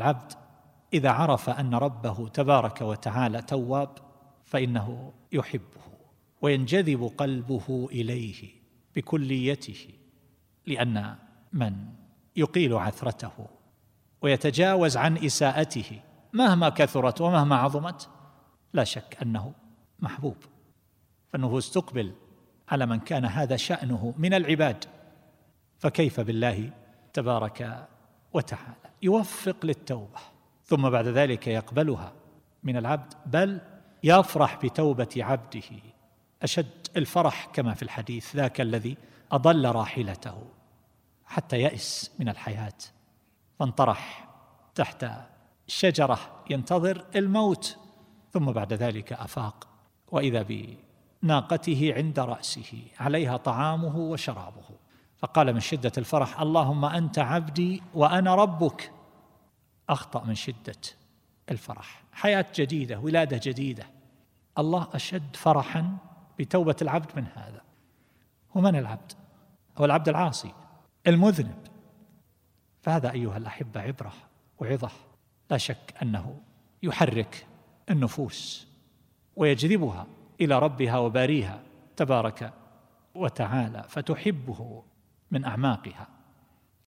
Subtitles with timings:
[0.00, 0.32] العبد.
[0.92, 3.98] إذا عرف أن ربه تبارك وتعالى تواب
[4.44, 5.90] فإنه يحبه
[6.42, 8.48] وينجذب قلبه إليه
[8.96, 9.88] بكليته
[10.66, 11.14] لأن
[11.52, 11.76] من
[12.36, 13.32] يقيل عثرته
[14.22, 16.00] ويتجاوز عن إساءته
[16.32, 18.08] مهما كثرت ومهما عظمت
[18.72, 19.52] لا شك أنه
[19.98, 20.36] محبوب.
[21.28, 22.12] فالنفوس تقبل
[22.68, 24.84] على من كان هذا شأنه من العباد.
[25.78, 26.70] فكيف بالله
[27.12, 27.88] تبارك
[28.32, 28.90] وتعالى.
[29.02, 30.18] يوفق للتوبة
[30.64, 32.12] ثم بعد ذلك يقبلها
[32.62, 33.60] من العبد بل
[34.04, 35.70] يفرح بتوبة عبده.
[36.42, 38.96] أشد الفرح كما في الحديث ذاك الذي
[39.32, 40.42] أضل راحلته
[41.26, 42.78] حتى يئس من الحياة.
[43.58, 44.28] فانطرح
[44.74, 45.06] تحت
[45.66, 46.18] شجرة
[46.50, 47.76] ينتظر الموت
[48.32, 49.68] ثم بعد ذلك أفاق.
[50.08, 50.46] وإذا
[51.22, 54.79] بناقته عند رأسه عليها طعامه وشرابه.
[55.22, 58.92] فقال من شدة الفرح اللهم أنت عبدي وأنا ربك.
[59.88, 60.80] أخطأ من شدة
[61.50, 62.02] الفرح.
[62.12, 63.86] حياة جديدة ولادة جديدة.
[64.58, 65.96] الله أشد فرحا
[66.38, 67.60] بتوبة العبد من هذا.
[68.54, 69.12] ومن العبد؟
[69.78, 70.52] هو العبد العاصي
[71.06, 71.66] المذنب.
[72.82, 74.12] فهذا أيها الأحبة عبرة
[74.58, 74.90] وعظة.
[75.50, 76.40] لا شك أنه
[76.82, 77.46] يحرك
[77.90, 78.68] النفوس
[79.36, 80.06] ويجذبها
[80.40, 81.62] إلى ربها وباريها
[81.96, 82.52] تبارك
[83.14, 84.82] وتعالى فتحبه
[85.30, 86.19] من أعماقها.